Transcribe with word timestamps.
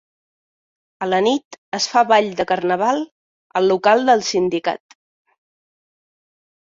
A 1.05 1.09
la 1.09 1.17
nit 1.25 1.57
es 1.77 1.85
fa 1.91 2.01
ball 2.11 2.29
de 2.39 2.45
Carnaval 2.51 3.01
al 3.59 3.67
local 3.73 4.01
del 4.07 4.23
Sindicat. 4.31 4.97